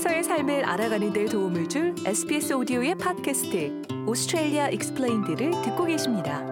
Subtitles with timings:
[0.00, 6.42] 호주에서의 삶을 알아가는 데 도움을 줄 SBS 오디오의 팟캐스트 Australia Explained를 듣고 계십니다.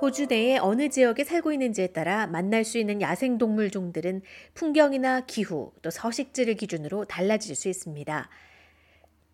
[0.00, 4.22] 호주 내의 어느 지역에 살고 있는지에 따라 만날 수 있는 야생 동물 종들은
[4.54, 8.28] 풍경이나 기후, 또 서식지를 기준으로 달라질 수 있습니다.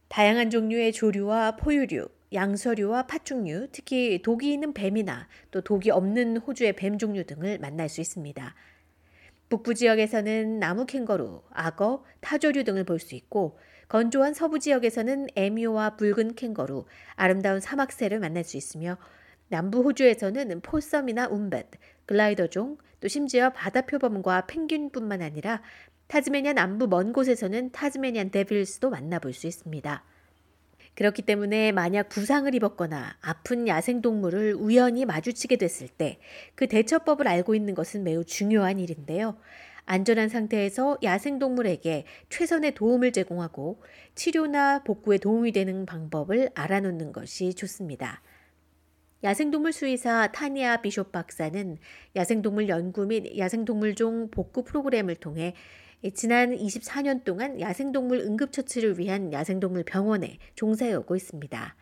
[0.09, 6.97] 다양한 종류의 조류와 포유류, 양서류와 파충류, 특히 독이 있는 뱀이나 또 독이 없는 호주의 뱀
[6.97, 8.55] 종류 등을 만날 수 있습니다.
[9.49, 16.35] 북부 지역에서는 나무 캥거루, 악어, 타조류 등을 볼 수 있고 건조한 서부 지역에서는 에뮤와 붉은
[16.35, 18.99] 캥거루, 아름다운 사막새를 만날 수 있으며
[19.49, 21.67] 남부 호주에서는 포썸이나 움벳,
[22.05, 25.63] 글라이더종, 또 심지어 바다표범과 펭귄뿐만 아니라
[26.09, 30.05] 타즈메니아 남부 먼 곳에서는 타즈메니안 데빌스도 만나볼 수 있습니다.
[30.99, 36.19] 그렇기 때문에 만약 부상을 입었거나 아픈 야생동물을 우연히 마주치게 됐을 때
[36.57, 39.37] 그 대처법을 알고 있는 것은 매우 중요한 일인데요.
[39.85, 43.81] 안전한 상태에서 야생동물에게 최선의 도움을 제공하고
[44.17, 48.21] 치료나 복구에 도움이 되는 방법을 알아놓는 것이 좋습니다.
[49.25, 51.77] 야생동물 수의사 타니아 비숍 박사는
[52.15, 55.55] 야생동물 연구 및 야생동물종 복구 프로그램을 통해
[56.15, 61.77] 지난 24년 동안 야생동물 응급처치를 위한 야생동물 병원에 종사해 오고 있습니다.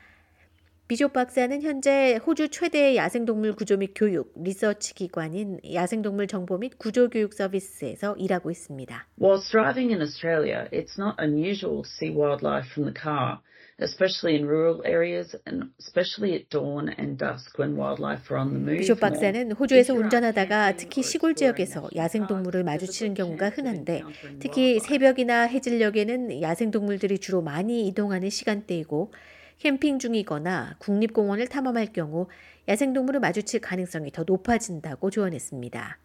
[0.88, 7.10] 비숍 박사는 현재 호주 최대의 야생동물 구조 및 교육 리서치 기관인 야생동물 정보 및 구조
[7.10, 9.08] 교육 서비스에서 일하고 있습니다.
[9.20, 13.40] Whilst driving in Australia, it's not unusual to see wildlife from the car.
[13.78, 18.58] especially in rural areas and especially at dawn and dusk when wildlife are on the
[18.58, 18.78] move.
[18.78, 24.02] 비숍 박사는 호주에서 운전하다가 특히 시골 지역에서 야생동물을 마주치는 경우가 흔한데
[24.38, 29.12] 특히 새벽이나 해질녘에는 야생동물들이 주로 많이 이동하는 시간대이고
[29.58, 32.28] 캠핑 중이거나 국립공원을 탐험할 경우
[32.68, 35.98] 야생동물을 마주칠 가능성이 더 높아진다고 조언했습니다.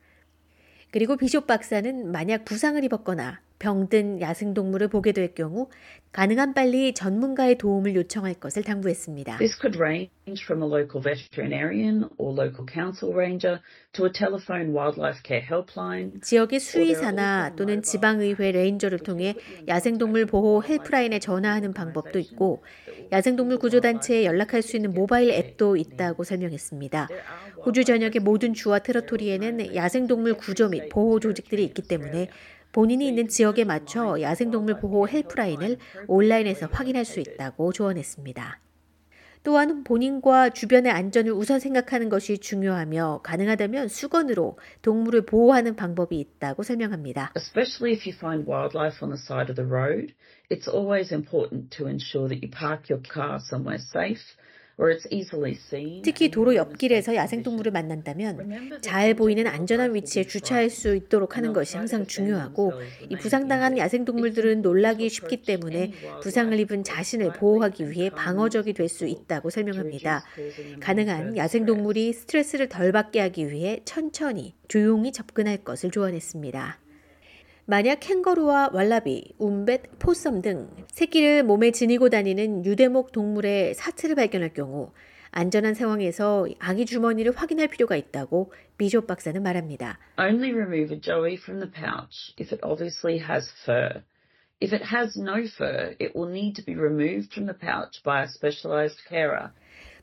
[0.92, 5.70] 그리고 비숍 박사는 만약 부상을 입었거나 병든 야생동물을 보게 될 경우
[6.12, 9.38] 가능한 빨리 전문가의 도움을 요청할 것을 당부했습니다.
[9.38, 13.62] This could range from a local veterinarian or local council ranger
[13.94, 16.20] to a telephone wildlife care helpline.
[16.22, 19.36] 지역의 수의사나 또는 지방의회 레인저를 통해
[19.68, 22.64] 야생동물 보호 helpline에 전화하는 방법도 있고
[23.12, 27.08] 야생동물 구조단체에 연락할 수 있는 모바일 앱도 있다고 설명했습니다.
[27.64, 32.28] 호주 전역의 모든 주와 테러토리에는 야생동물 구조 및 보호 조직들이 있기 때문에
[32.72, 35.78] 본인이 있는 지역에 맞춰 야생동물 보호 helpline을
[36.08, 38.60] 온라인에서 확인할 수 있다고 조언했습니다.
[39.44, 47.34] 또한 본인과 주변의 안전을 우선 생각하는 것이 중요하며 가능하다면 수건으로 동물을 보호하는 방법이 있다고 설명합니다.
[56.04, 62.06] 특히 도로 옆길에서 야생동물을 만난다면 잘 보이는 안전한 위치에 주차할 수 있도록 하는 것이 항상
[62.08, 62.74] 중요하고
[63.10, 65.92] 이 부상당한 야생동물들은 놀라기 쉽기 때문에
[66.24, 70.24] 부상을 입은 자신을 보호하기 위해 방어적이 될 수 있다고 설명합니다.
[70.82, 76.80] 가능한 야생동물이 스트레스를 덜 받게 하기 위해 천천히 조용히 접근할 것을 조언했습니다.
[77.72, 84.92] 만약 캥거루와 왈라비, 움벳, 포섬 등 새끼를 몸에 지니고 다니는 유대목 동물의 사체를 발견할 경우
[85.32, 90.00] 안전한 상황에서 아기 주머니를 확인할 필요가 있다고 비숍 박사는 말합니다.
[90.20, 94.04] Only remove a joey from the pouch if it obviously has fur.
[94.60, 98.24] If it has no fur, it will need to be removed from the pouch by
[98.24, 99.54] a specialized carer.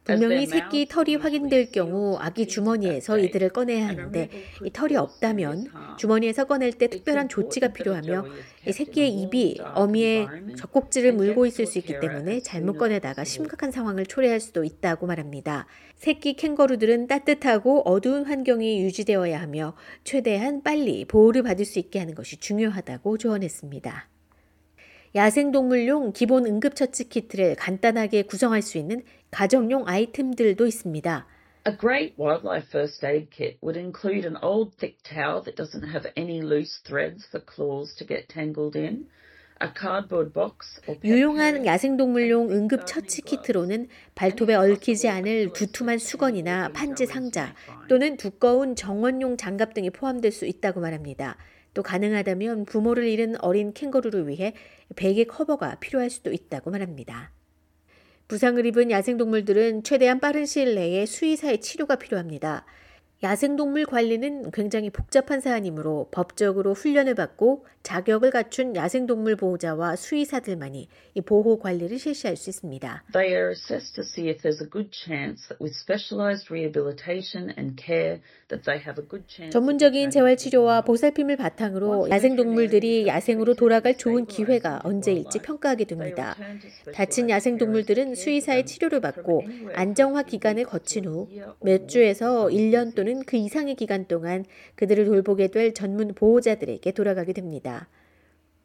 [0.09, 4.31] 분명히 새끼 털이 확인될 경우 아기 주머니에서 이들을 꺼내야 하는데
[4.65, 5.67] 이 털이 없다면
[5.99, 8.25] 주머니에서 꺼낼 때 특별한 조치가 필요하며
[8.67, 14.41] 이 새끼의 입이 어미의 젖꼭지를 물고 있을 수 있기 때문에 잘못 꺼내다가 심각한 상황을 초래할
[14.41, 15.67] 수도 있다고 말합니다.
[15.97, 22.39] 새끼 캥거루들은 따뜻하고 어두운 환경이 유지되어야 하며 최대한 빨리 보호를 받을 수 있게 하는 것이
[22.39, 24.09] 중요하다고 조언했습니다.
[25.15, 31.27] 야생동물용 기본 응급처치 키트를 간단하게 구성할 수 있는 가정용 아이템들도 있습니다.
[31.67, 36.11] A great wildlife first aid kit would include an old thick towel that doesn't have
[36.17, 39.07] any loose threads for claws to get tangled in.
[41.05, 47.55] 유용한 야생동물용 응급 처치 키트로는 발톱에 얽히지 않을 두툼한 수건이나 판지 상자
[47.89, 51.37] 또는 두꺼운 정원용 장갑 등이 포함될 수 있다고 말합니다.
[51.75, 54.55] 또 가능하다면 부모를 잃은 어린 캥거루를 위해
[54.95, 57.33] 베개 커버가 필요할 수도 있다고 말합니다.
[58.29, 62.67] 부상을 입은 야생동물들은 최대한 빠른 시일 내에 수의사의 치료가 필요합니다.
[63.23, 71.59] 야생동물 관리는 굉장히 복잡한 사안이므로 법적으로 훈련을 받고 자격을 갖춘 야생동물 보호자와 수의사들만이 이 보호
[71.59, 73.05] 관리를 실시할 수 있습니다.
[73.13, 77.75] They are assessed to see if there's a good chance that with specialized rehabilitation and
[77.83, 79.51] care that they have a good chance.
[79.51, 86.37] 전문적인 재활 치료와 보살핌을 바탕으로 야생동물들이 야생으로 돌아갈 좋은 기회가 언제일지 평가하게 됩니다.
[86.95, 89.43] 다친 야생동물들은 수의사의 치료를 받고
[89.75, 91.27] 안정화 기간을 거친 후
[91.61, 94.45] 몇 주에서 1년 또는 또는 그 이상의 기간 동안
[94.75, 97.89] 그들을 돌보게 될 전문 보호자들에게 돌아가게 됩니다.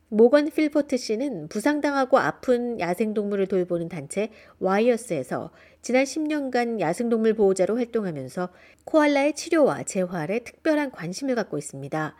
[0.09, 5.51] 모건 필포트 씨는 부상당하고 아픈 야생동물을 돌보는 단체 와이어스에서
[5.81, 8.49] 지난 10년간 야생동물 보호자로 활동하면서
[8.83, 12.15] 코알라의 치료와 재활에 특별한 관심을 갖고 있습니다.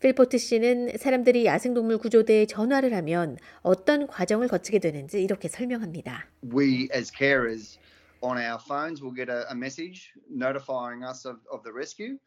[0.00, 6.30] 필포트 씨는 사람들이 야생동물 구조대에 전화를 하면 어떤 과정을 거치게 되는지 이렇게 설명합니다.
[6.42, 7.78] We as carers
[8.22, 12.18] on our phones, we'll get a, a message notifying us of, of the rescue.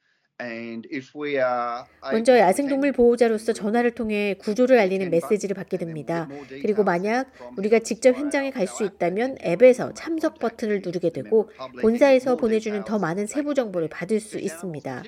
[2.11, 6.27] 먼저 야생동물 보호자로서 전화를 통해 구조를 알리는 메시지를 받게 됩니다.
[6.61, 11.49] 그리고 만약 우리가 직접 현장에 갈 수 있다면 앱에서 참석 버튼을 누르게 되고
[11.79, 15.03] 본사에서 보내주는 더 많은 세부 정보를 받을 수 있습니다.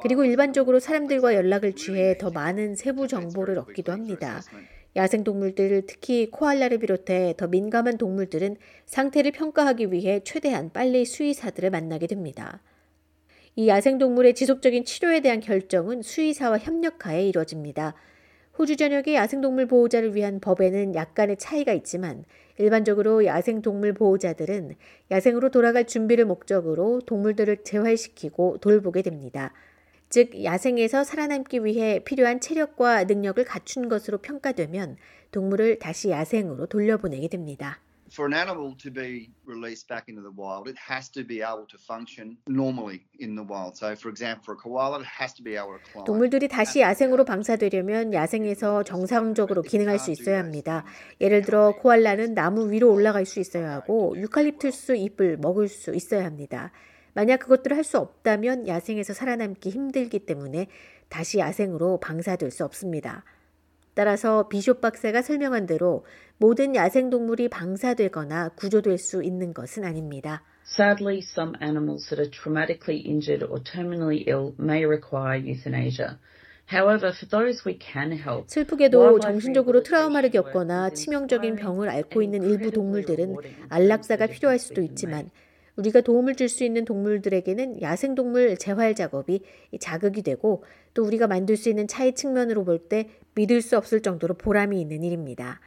[0.00, 4.40] 그리고 일반적으로 사람들과 연락을 취해 더 많은 세부 정보를 얻기도 합니다.
[4.96, 8.56] 야생동물들, 특히 코알라를 비롯해 더 민감한 동물들은
[8.86, 12.62] 상태를 평가하기 위해 최대한 빨리 수의사들을 만나게 됩니다.
[13.54, 17.94] 이 야생동물의 지속적인 치료에 대한 결정은 수의사와 협력하에 이루어집니다.
[18.58, 22.24] 호주 전역의 야생동물 보호자를 위한 법에는 약간의 차이가 있지만
[22.58, 24.74] 일반적으로 야생동물 보호자들은
[25.12, 29.52] 야생으로 돌아갈 준비를 목적으로 동물들을 재활시키고 돌보게 됩니다.
[30.10, 34.96] 즉 야생에서 살아남기 위해 필요한 체력과 능력을 갖춘 것으로 평가되면
[35.32, 37.80] 동물을 다시 야생으로 돌려보내게 됩니다.
[38.10, 41.66] For an animal to be released back into the wild, it has to be able
[41.68, 43.76] to function normally in the wild.
[43.76, 46.06] So, for example, for a koala, it has to be able to climb.
[46.06, 50.86] 동물들이 다시 야생으로 방사되려면 야생에서 정상적으로 기능할 수 있어야 합니다.
[51.20, 56.72] 예를 들어 코알라는 나무 위로 올라갈 수 있어야 하고 유칼립투스 잎을 먹을 수 있어야 합니다.
[57.18, 60.68] 만약 그것들을 할 수 없다면 야생에서 살아남기 힘들기 때문에
[61.08, 63.24] 다시 야생으로 방사될 수 없습니다.
[63.94, 66.04] 따라서 비숍 박사가 설명한 대로
[66.36, 70.44] 모든 야생 동물이 방사되거나 구조될 수 있는 것은 아닙니다.
[70.64, 76.18] Sadly, some animals that are traumatically injured or terminally ill may require euthanasia.
[78.46, 83.36] 슬프게도 정신적으로 트라우마를 겪거나 치명적인 병을 앓고 있는 일부 동물들은
[83.70, 85.30] 안락사가 필요할 수도 있지만
[85.78, 89.40] 우리가 도움을 줄 수 있는 동물들에게는 야생동물 재활 작업이
[89.80, 90.64] 자극이 되고
[90.94, 95.02] 또 우리가 만들 수 있는 차이 측면으로 볼 때 믿을 수 없을 정도로 보람이 있는
[95.04, 95.60] 일입니다.